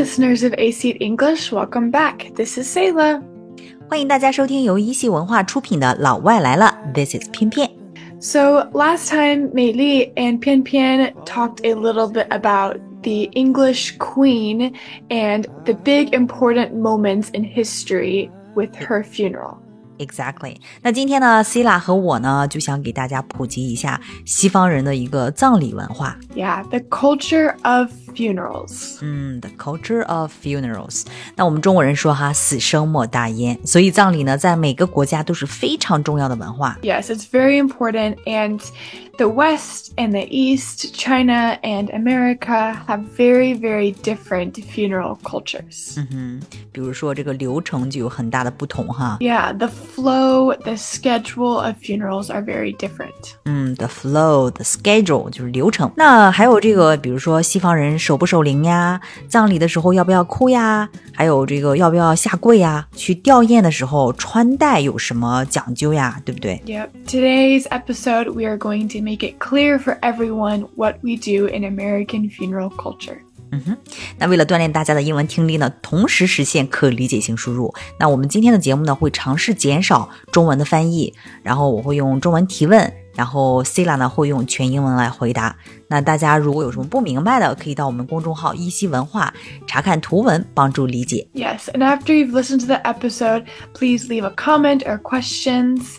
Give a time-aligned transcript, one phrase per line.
[0.00, 2.34] listeners of AC English, welcome back.
[2.34, 3.22] This is Selah.
[3.86, 6.74] 欢迎大家收听由一席文化出品的《老外来了》。
[6.94, 7.68] This is 翩翩。
[8.18, 14.72] So last time, Mei Li and Pian Pian talked a little bit about the English queen
[15.10, 19.58] and the big important moments in history with her funeral.
[20.00, 20.56] Exactly。
[20.80, 26.16] 那今天呢，Selah 和我呢就想给大家普及一下西方人的一个葬礼文化。
[26.34, 28.97] Yeah, the culture of funerals.
[29.01, 31.03] 嗯，the culture of funerals。
[31.35, 36.77] 那我们中国人说哈，死生莫大焉，所以葬礼呢，在每个国家都是非常重要的文化。
[36.81, 38.15] Yes, it's very important.
[38.25, 38.59] And
[39.17, 45.97] the West and the East, China and America have very, very different funeral cultures.
[46.11, 49.17] 嗯，比如说这个流程就有很大的不同哈。
[49.21, 53.35] Yeah, the flow, the schedule of funerals are very different.
[53.45, 55.91] 嗯，the flow, the schedule 就是流程。
[55.95, 66.88] 那还有这个，比如说西方人 守不守灵呀，葬礼的时候要不要哭呀，还有这个要不要下跪呀，去吊唁的时候穿戴有什么讲究呀，对不对？Yep.
[67.06, 71.62] Today's episode, we are going to make it clear for everyone what we do in
[71.62, 73.18] American funeral culture.
[73.52, 73.76] 嗯哼
[74.18, 85.56] 那为了锻炼大家的英文听力呢，同时实现可理解性输入，那我们今天的节目呢会尝试减少中文的翻译，然后我会用中文提问，然后 Sila 呢会用全英文来回答。
[85.89, 89.33] 那大家如果有什么不明白的，可以到我们公众号一席文化
[89.67, 91.27] 查看图文，帮助理解。
[91.33, 95.97] Yes, and after you've listened to the episode, please leave a comment or questions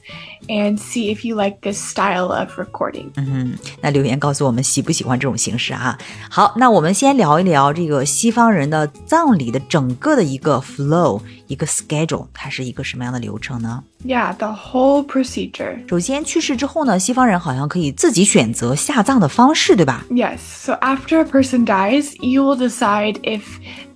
[0.48, 3.06] and see if you like this style of recording.
[3.16, 5.96] 嗯，那留言告诉我们喜不喜欢这种形式啊？
[6.28, 13.84] 好，那我们先聊一聊这个西方人的葬礼的整个的一个 flow，一个 schedule，它是一个什么样的流程呢？
[14.04, 15.88] Yeah, the whole procedure.
[15.88, 20.04] 首先去世之后呢，西方人好像可以自己选择下葬的方式，对 吧？
[20.10, 23.42] Yes, so after a person dies, you will decide if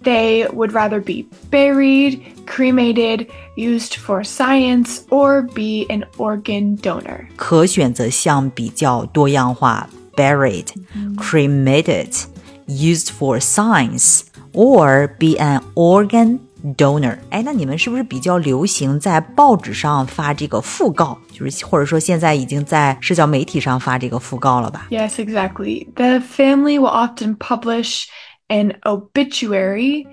[0.02, 7.26] they would rather be buried, cremated, used for science, or be an organ donor.
[7.36, 16.38] 可选择项比较多样化，buried、cremated、used for science or be an organ
[16.76, 17.16] donor。
[17.30, 21.16] 哎，那你们是不是比较流行在报纸上发这个讣告？
[21.32, 24.86] 就是或者说现在已经在社交媒体上发这个讣告了吧？
[24.90, 25.86] Yes, exactly.
[25.94, 28.04] The family will often publish
[28.48, 30.06] an obituary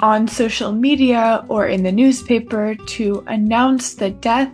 [0.00, 4.50] on social media or in the newspaper to announce the death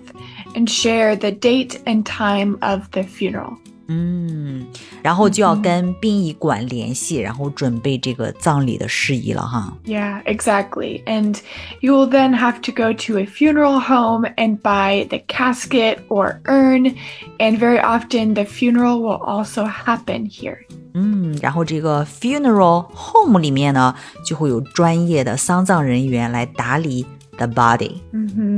[0.55, 3.57] and share the date and time of the funeral.
[3.91, 4.67] 嗯，
[5.01, 9.73] 然后就要跟殡仪馆联系，然后准备这个葬礼的事宜了哈。
[9.85, 11.05] Yeah, exactly.
[11.05, 11.37] And
[11.81, 16.41] you will then have to go to a funeral home and buy the casket or
[16.47, 16.97] urn.
[17.39, 20.59] And very often the funeral will also happen here.
[20.95, 23.95] 嗯，然后这个 funeral home 里面呢，
[24.25, 27.07] 就会有专业的丧葬人员来打理
[27.37, 28.01] the body。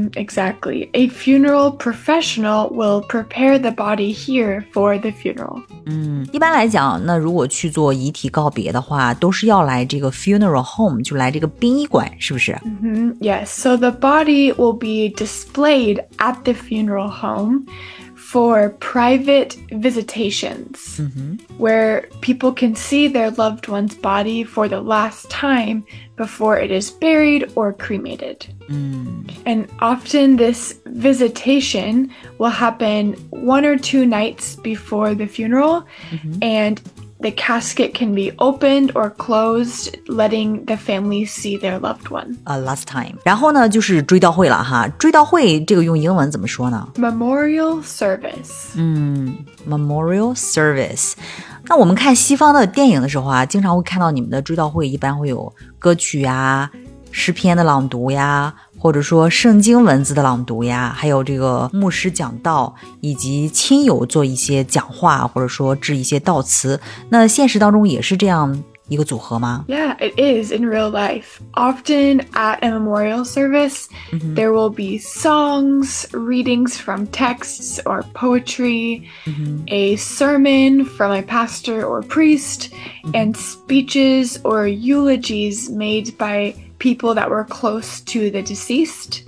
[0.03, 0.91] hmm exactly.
[0.92, 5.62] A funeral professional will prepare the body here for the funeral.
[5.86, 12.53] 嗯，一般来讲，那如果去做遗体告别的话，都是要来这个 funeral home，就来这个殡仪馆，是不是？
[12.82, 17.66] hmm Yes, so the body will be displayed at the funeral home
[18.16, 21.00] for private visitations
[21.59, 25.84] where people can see their loved one's body for the last time
[26.16, 28.47] before it is buried or cremated.
[28.69, 35.84] 嗯 And often this visitation will happen one or two nights before the funeral,
[36.41, 36.78] and
[37.20, 42.36] the casket can be opened or closed, letting the family see their loved one.
[42.44, 43.16] ，a last time。
[43.25, 44.86] 然后呢，就是追悼会了哈。
[44.98, 46.88] 追悼会这个用英文怎么说呢？
[46.97, 48.70] Memorial service.
[48.76, 49.36] 嗯，
[49.69, 51.14] memorial service。
[51.66, 56.69] 那我们看西方的电影的时候啊，经常会看到你们的追悼会一般会有歌曲呀、
[57.12, 66.79] 诗篇的朗读呀，或者说圣经文字的朗读呀，还有这个牧师讲道，以及亲友做一些讲话，或者说致一些悼词。
[67.09, 69.65] 那现实当中也是这样一个组合吗？
[69.68, 71.41] Yeah, it is in real life.
[71.54, 79.03] Often at a memorial service, there will be songs, readings from texts or poetry,
[79.68, 82.71] a sermon from a pastor or priest,
[83.12, 89.24] and speeches or eulogies made by people that were close to the deceased.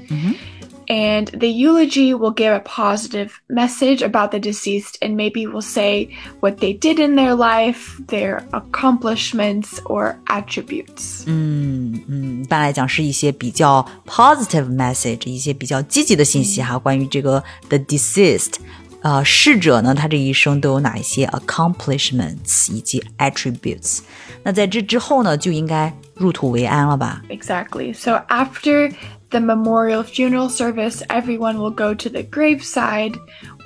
[0.88, 6.08] And the eulogy will give a positive message about the deceased and maybe will say
[6.40, 11.22] what they did in their life, their accomplishments or attributes.
[11.26, 18.54] 嗯嗯，一般来讲是一些比较 positive message，一些比较积极的信息哈，关于这个 the deceased。
[19.02, 24.00] 呃，逝者呢，他这一生都有哪一些 accomplishments 以及 attributes？
[24.42, 27.22] 那在这之后呢，就应该 入土为安了吧？
[27.30, 27.94] Exactly.
[27.94, 28.92] So after
[29.35, 33.17] the memorial funeral service, everyone will go to the graveside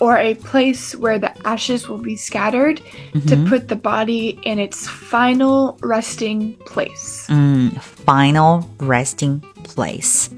[0.02, 2.78] or a place where the ashes will be scattered
[3.14, 3.48] to mm-hmm.
[3.48, 7.28] put the body in its final resting place.
[7.30, 10.32] Mm, final resting place。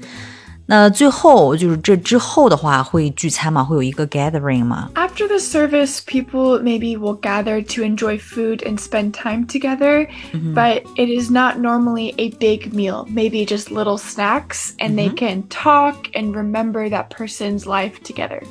[0.69, 3.63] 那最后就是这之后的话，会聚餐吗？
[3.63, 4.89] 会有一个 gathering 吗？
[4.95, 10.09] After the service, people maybe will gather to enjoy food and spend time together,
[10.53, 13.05] but it is not normally a big meal.
[13.07, 18.43] Maybe just little snacks, and they can talk and remember that person's life together.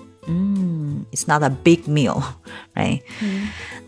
[1.13, 2.25] It's not a big meal,
[2.75, 3.03] right？、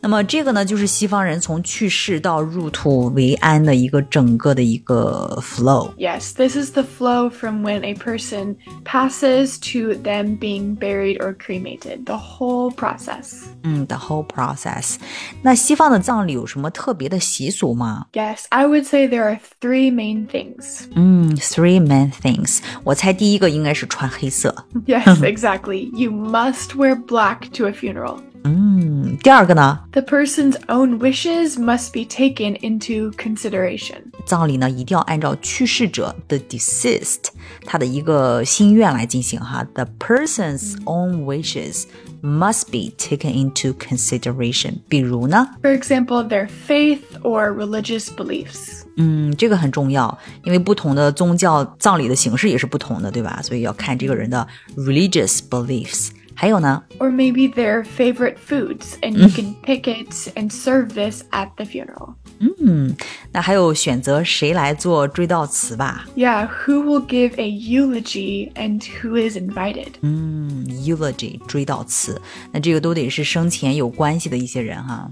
[0.03, 5.91] 那么这个呢，就是西方人从去世到入土为安的一个整个的一个 flow。
[5.97, 11.35] Yes, this is the flow from when a person passes to them being buried or
[11.35, 13.45] cremated, the whole process.
[13.63, 14.97] 嗯，the whole process。
[15.43, 18.07] 那西方的葬礼有什么特别的习俗吗？
[18.13, 20.85] Yes, I would say there are three main things.
[20.95, 22.59] 嗯，three main things。
[22.85, 24.55] 我猜第一个应该是穿黑色。
[24.87, 25.91] Yes, exactly.
[25.97, 28.19] You must wear black to a funeral.
[28.45, 34.13] 嗯， 第二个呢， The person's own wishes must be taken into consideration.
[34.25, 37.27] 葬礼呢一定要按照去世者的 deceased
[37.65, 39.67] 他的一个心愿来进行哈。
[39.75, 41.85] The person's own wishes
[42.23, 44.79] must be taken into consideration。
[44.89, 48.83] 比如呢， For example, their faith or religious beliefs.
[48.97, 53.41] 嗯，这个很重要，因为不同的宗教葬礼的形式也是不同的，对吧？
[53.43, 54.47] 所以要看这个人的
[54.77, 56.09] religious beliefs。
[56.35, 61.49] 还有呢， Or maybe their favorite foods, and you can pick it and serve this at
[61.57, 62.15] the funeral.
[62.39, 62.95] 嗯，
[63.33, 66.07] 那还有选择谁来做追悼词吧？
[66.15, 69.95] Yeah, who will give a eulogy and who is invited?
[70.03, 72.21] 嗯，eulogy 追悼词，
[72.53, 75.11] 那这个都得是生前有关系的一些人哈。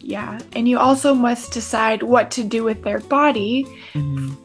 [0.00, 3.66] Yeah, and you also must decide what to do with their body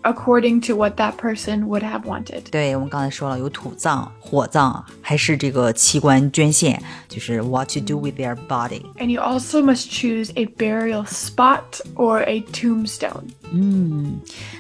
[0.04, 2.42] according to what that person would have wanted.
[2.52, 8.82] 对，我们刚才说了，有土葬、火葬，还是这个器官 捐献，就是 what to do with their body。
[8.98, 13.30] And you also must choose a burial spot or a tombstone.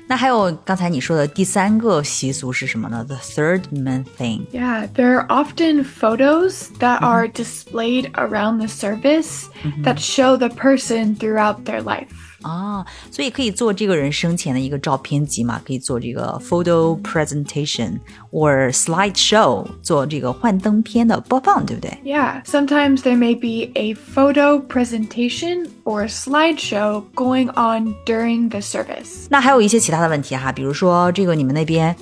[0.07, 3.03] 那还有刚才你说的第三个习俗是什么呢？
[3.05, 4.45] The third main thing。
[4.53, 9.45] Yeah, there are often photos that are displayed around the service
[9.83, 12.07] that show the person throughout their life.
[12.41, 17.99] 啊，所以可以做这个人生前的一个照片集嘛，可以做这个 photo presentation
[18.31, 21.91] or slide show，做这个幻灯片的播放，对不对？
[22.05, 28.59] Yeah, sometimes there may be a photo presentation or a slideshow going on during the
[28.59, 29.25] service.
[29.29, 31.95] 那还有一些其他的问题哈，比如说这个你们那边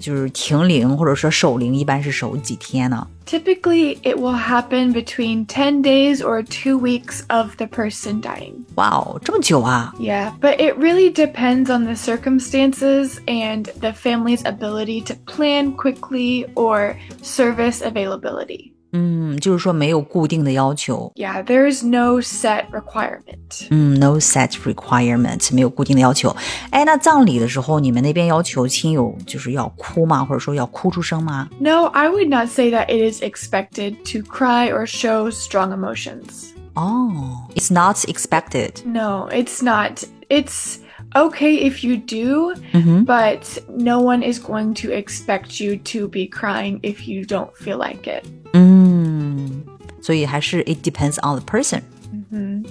[0.00, 3.06] 就是停灵或者说守灵，一般是守几天呢？
[3.24, 8.64] Typically, it will happen between 10 days or two weeks of the person dying.
[8.74, 9.94] 哇哦，这么久啊！
[9.98, 16.46] Yeah, but it really depends on the circumstances and the family's ability to plan quickly
[16.54, 18.72] or service availability.
[18.96, 23.66] 嗯，就是说没有固定的要求， Yeah, there is no set requirement.
[23.70, 26.36] 嗯，no set requirement，没有固定的要求。
[26.68, 30.22] 哎，那葬礼的时候，你们那边要求亲友就是要哭吗？
[30.22, 31.48] 或者说要哭出声吗？
[31.58, 36.50] No, I would not say that it is expected to cry or show strong emotions.
[36.74, 38.84] 哦，it's not expected。
[38.84, 40.04] No, it's not.
[40.28, 40.76] It's
[41.14, 42.54] okay if you do,
[43.04, 47.78] but no one is going to expect you to be crying if you don't feel
[47.78, 48.22] like it.
[48.54, 48.65] 嗯，
[50.06, 51.82] 所以还是 it depends on the person。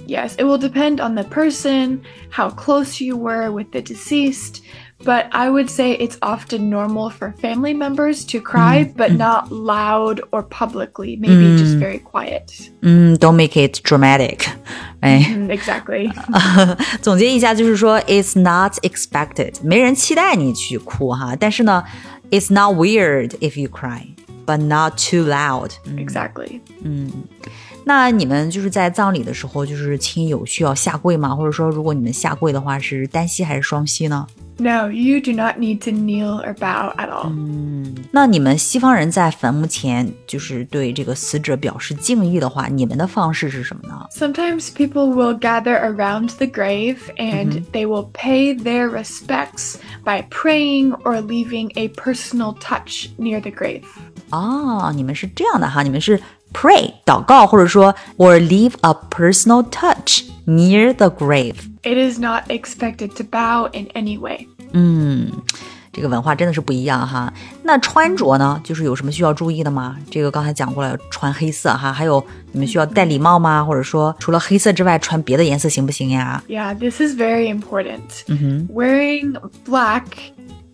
[0.06, 4.60] Yes, it will depend on the person, how close you were with the deceased,
[5.04, 10.20] but I would say it's often normal for family members to cry, but not loud
[10.32, 12.70] or publicly, maybe just very quiet.
[12.82, 14.46] 嗯，don't make it dramatic。
[15.00, 16.12] 哎， Mm, exactly.
[17.00, 21.36] 总结一下就是说，it's not expected，没人期待你去哭哈。
[21.36, 21.84] 但是呢，
[22.30, 23.68] it's not weird if you
[24.47, 25.71] Cry，but not too loud。
[25.97, 26.61] exactly.
[26.83, 27.11] 嗯
[27.83, 31.35] 那你们就是在葬礼的时候，就是亲友需要下跪吗？
[31.35, 34.27] 或者说，如果你们下跪的话，是单膝还是双膝呢？
[34.58, 37.32] No, you do not need to kneel or bow at all.
[38.12, 44.06] 那你们西方人在坟墓前就是对这个死者表示敬意的话，你们的方式是什么呢？
[44.12, 50.92] Sometimes people will gather around the grave and they will pay their respects by praying
[51.02, 53.82] or leaving a personal touch near the grave.
[54.30, 56.20] 哦，你们是这样的哈，你们是
[56.52, 61.56] pray 祷告，或者说 or leave a personal touch near the grave。
[61.82, 64.46] It is not expected to bow in any way.
[65.94, 67.30] 这个文化真的是不一样哈。
[67.64, 69.98] 那穿着呢，就是有什么需要注意的吗？
[70.10, 73.62] 这个刚才讲过了，穿黑色哈，还有你们需要戴礼帽吗？
[73.62, 76.42] 或者说除了黑色之外，穿别的颜色行不行呀？
[76.48, 78.00] Yeah, this is very important.
[78.68, 80.04] Wearing black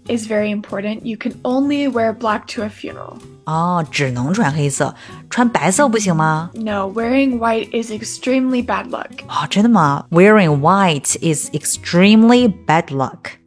[0.09, 1.05] is very important.
[1.05, 3.19] You can only wear black to a funeral.
[3.45, 4.95] 哦，只能穿黑色，
[5.31, 6.51] 穿白色不行吗？
[6.55, 9.11] No, wearing white is extremely bad luck.
[9.29, 10.07] 哦，真的吗？
[10.11, 13.39] Wearing white is extremely bad luck.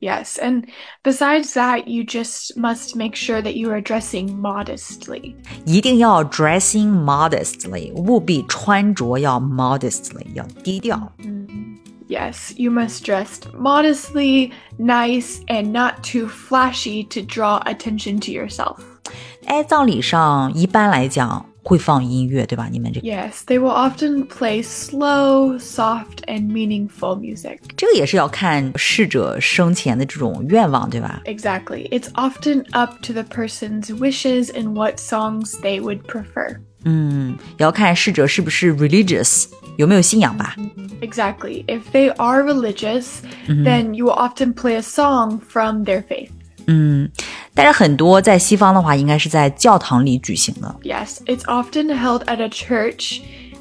[0.00, 0.68] Yes, and
[1.02, 5.34] besides that, you just must make sure that you are dressing modestly.
[5.64, 11.10] 一定要 dressing modestly，务必穿着要 modestly，要低调。
[12.08, 18.78] Yes, you must dress modestly, nice, and not too flashy to draw attention to yourself.
[19.44, 22.68] 哎，葬礼上一般来讲会放音乐，对吧？
[22.70, 27.58] 你们这 Yes, they will often play slow, soft, and meaningful music.
[27.76, 31.20] 这个也是要看逝者生前的这种愿望，对吧？
[31.26, 31.90] Exactly.
[31.90, 36.56] It's often up to the person's wishes and what songs they would prefer.
[36.84, 39.46] 嗯，也要看逝者是不是 religious，
[39.76, 40.54] 有没有信仰吧。
[41.00, 41.64] Exactly.
[41.66, 46.30] If they are religious, then you will often play a song from their faith.
[46.66, 47.10] 嗯，
[47.54, 50.76] 但是很多在西方的话，应该是在教堂里举行的。
[50.82, 53.20] Yes, it's often held at a church,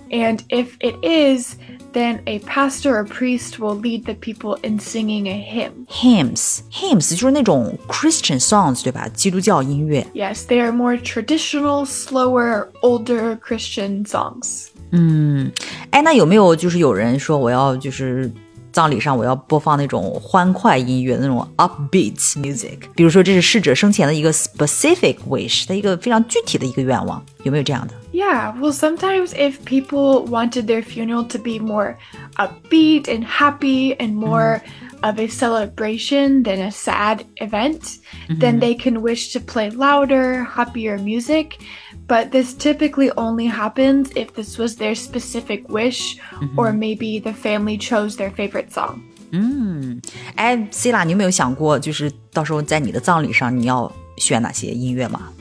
[0.09, 1.55] and if it is,
[1.93, 5.85] then a pastor or priest will lead the people in singing a hymn.
[5.87, 9.07] Hymns, hymns 就是那种 Christian songs，对吧？
[9.13, 10.05] 基督教音乐。
[10.13, 14.65] Yes, they are more traditional, slower, older Christian songs.
[14.91, 15.51] 嗯，
[15.91, 18.31] 哎，那有没有就是有人说我要就是
[18.71, 22.77] 葬礼上我要播放那种欢快音乐，那种 upbeat music？
[22.95, 27.93] 比如说这是逝者生前的一个 specific wish，他一个非常具体的一个愿望，有没有这样的？
[28.13, 31.97] Yeah, well, sometimes if people wanted their funeral to be more
[32.37, 34.61] upbeat and happy and more
[35.01, 37.97] of a celebration than a sad event,
[38.39, 41.59] then they can wish to play louder, happier music
[42.07, 46.57] but this typically only happens if this was their specific wish mm-hmm.
[46.57, 49.01] or maybe the family chose their favorite song.
[49.31, 50.01] 嗯，
[50.35, 55.31] 哎，Sila，你有没有想过，就是到时候在你的葬礼上，你要选哪些音乐吗？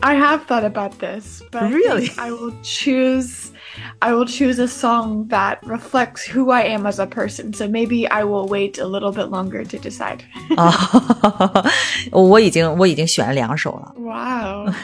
[0.00, 3.48] I have thought about this, but really, I will choose
[4.00, 7.52] I will choose a song that reflects who I am as a person.
[7.52, 10.20] So maybe I will wait a little bit longer to decide.
[12.10, 13.94] 我已经我已经选了两首了。
[13.96, 14.74] Wow！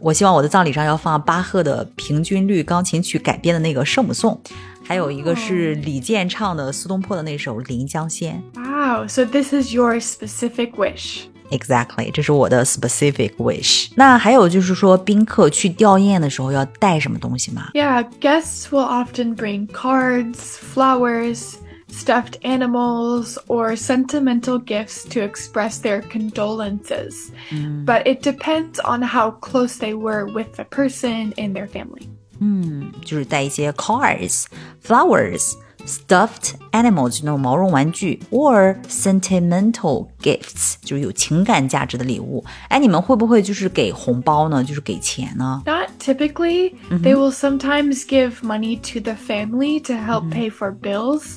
[0.00, 4.40] 我希望我的葬礼上要放巴赫的平均律钢琴曲改编的那个圣母颂，
[4.86, 8.42] 还有一个是李健唱的苏东坡的那首《临江仙》。
[8.60, 9.06] Wow!
[9.08, 11.24] So this is your specific wish.
[11.50, 13.88] Exactly，这是我的 specific wish。
[13.94, 17.70] 那还有就是说，宾客去吊唁的时候要带什么东西吗？
[17.72, 21.54] Yeah, guests will often bring cards, flowers,
[21.88, 27.30] stuffed animals, or sentimental gifts to express their condolences.
[27.52, 27.84] Mm.
[27.84, 32.08] But it depends on how close they were with the person and their family.
[32.40, 34.46] 嗯，就是带一些 cards,
[34.84, 35.52] flowers
[35.86, 42.44] stuffed animals 那种毛绒玩具，or sentimental gifts 就是有情感价值的礼物。
[42.68, 44.64] 哎，你们会不会就是给红包呢？
[44.64, 45.62] 就是给钱呢？
[45.64, 46.74] Not typically.
[46.90, 51.36] They will sometimes give money to the family to help pay for bills,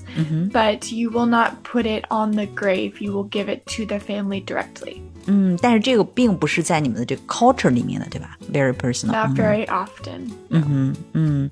[0.52, 2.94] but you will not put it on the grave.
[3.00, 5.04] You will give it to the family directly.
[5.26, 8.36] 嗯，但是这个并不是在你们的这个 culture 里面的，对吧？
[8.52, 9.12] Very personal.
[9.12, 10.32] Not very often.
[10.50, 11.50] 嗯哼，嗯，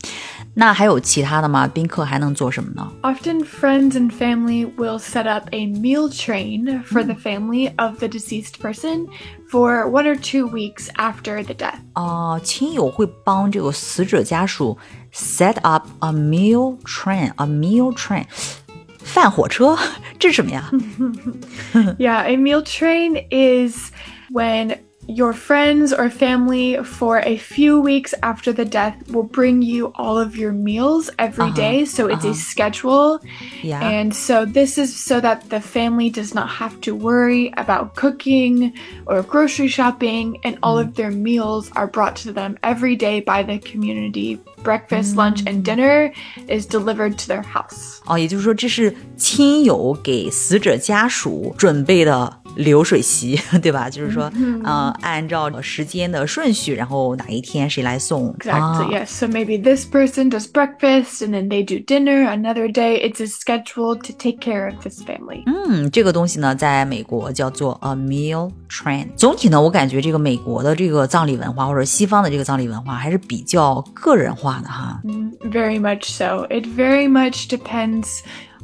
[0.56, 1.68] 那还有其他的吗？
[1.68, 2.92] 宾客还能做什么呢？
[3.04, 8.54] Often friends and family will set up a meal train for the family of the deceased
[8.60, 9.06] person
[9.52, 11.78] for one or two weeks after the death.
[11.94, 14.76] 哦，亲友会帮这个死者家属
[15.14, 18.26] set up a meal train, a meal train.
[19.02, 19.78] 饭火车，
[20.20, 20.70] 这是什么呀？
[21.98, 23.92] Yeah, a meal train is
[24.32, 24.78] when
[25.10, 30.20] your friends or family for a few weeks after the death will bring you all
[30.20, 31.86] of your meals every uh-huh, day.
[31.86, 32.34] So it's uh-huh.
[32.34, 33.22] a schedule.
[33.64, 33.80] Yeah.
[33.80, 38.74] And so this is so that the family does not have to worry about cooking
[39.06, 40.82] or grocery shopping and all mm.
[40.82, 44.38] of their meals are brought to them every day by the community.
[44.62, 45.18] Breakfast, mm.
[45.20, 46.12] lunch, and dinner
[46.50, 48.02] is delivered to their house.
[48.08, 53.89] 哦，也就是说，这是亲友给死者家属准备的 流水席，对吧？
[53.89, 54.31] 就是说，
[54.65, 58.35] 呃，按照时间的顺序，然后哪一天谁来送。
[58.39, 58.93] Exactly.
[58.93, 59.07] Yes.
[59.07, 62.29] So maybe this person does breakfast, and then they do dinner.
[62.29, 65.43] Another day, it's a schedule to take care of this family.
[65.47, 69.09] 嗯，这个东西呢，在美国叫做 a meal train。
[69.17, 75.01] 总体呢，我感觉这个美国的这个葬礼文化，或者西方的这个葬礼文化，还是比较个人化的哈。
[75.51, 76.47] Very much so.
[76.49, 78.21] It very much depends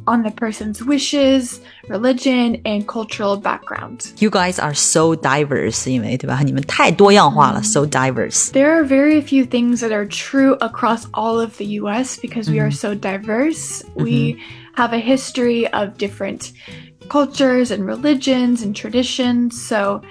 [0.08, 4.12] on the person's wishes, religion, and cultural background.
[4.18, 6.42] You guys are so diverse, 因为对吧？
[6.44, 8.50] 你们太多样化了，so diverse.
[8.52, 12.60] There are very few things that are true across all of the US because we
[12.60, 13.82] are so diverse.
[13.94, 14.36] We
[14.76, 16.50] have a history of different
[17.08, 19.52] cultures and religions and traditions.
[19.52, 20.02] So,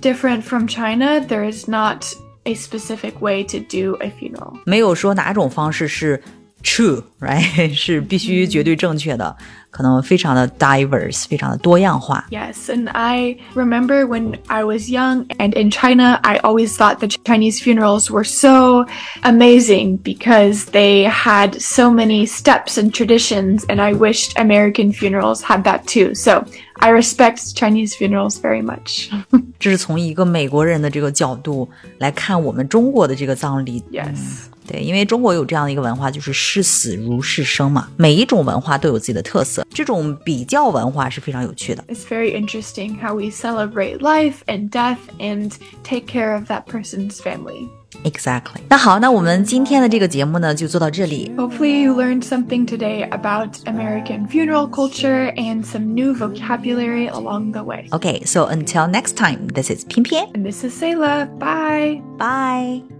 [0.00, 2.12] different from China, there is not
[2.46, 4.58] a specific way to do a funeral.
[4.64, 6.22] 没有说哪种方式是
[6.64, 7.72] true，right？
[7.72, 9.34] 是必须绝对正确的，
[9.70, 12.26] 可能非常的 diverse，非常的多样化。
[12.30, 17.62] Yes, and I remember when I was young and in China, I always thought the Chinese
[17.62, 18.84] funerals were so
[19.22, 25.64] amazing because they had so many steps and traditions, and I wished American funerals had
[25.64, 26.14] that too.
[26.14, 26.44] So
[26.80, 29.08] I respect Chinese funerals very much.
[29.58, 33.82] 这是从一个美国人的这个角度来看我们中国的这个葬礼。
[33.90, 34.48] yes.
[34.67, 37.87] 对，因为中国有这样的一个文化，就是视死如是生嘛。
[37.97, 41.83] 每一种文化都有自己的特色，这种比较文化是非常有趣的。
[41.87, 45.51] It's very interesting how we celebrate life and death and
[45.83, 47.67] take care of that person's family.
[48.03, 48.59] Exactly.
[48.67, 51.31] 那好，那我们今天的这个节目呢，就做到这里。
[51.37, 57.87] Hopefully you learned something today about American funeral culture and some new vocabulary along the way.
[57.91, 60.27] Okay, so until next time, this is Pian Pian.
[60.33, 61.29] And this is Selah.
[61.39, 62.01] Bye.
[62.17, 62.94] Bye.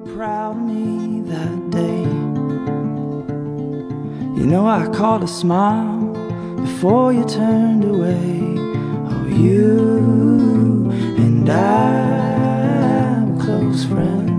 [0.00, 2.02] Were proud of me that day.
[4.40, 6.14] You know, I caught a smile
[6.56, 8.56] before you turned away.
[9.10, 14.29] Oh, you and I were close friends.